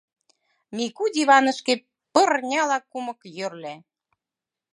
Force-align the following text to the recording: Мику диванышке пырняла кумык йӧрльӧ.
Мику 0.75 1.05
диванышке 1.15 1.73
пырняла 2.13 2.77
кумык 2.91 3.19
йӧрльӧ. 3.37 3.75